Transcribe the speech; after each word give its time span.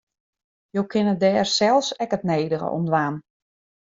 Jo 0.75 0.83
kinne 0.93 1.13
dêr 1.23 1.45
sels 1.57 1.87
ek 2.03 2.15
it 2.17 2.23
nedige 2.29 2.67
oan 2.75 2.85
dwaan. 2.89 3.15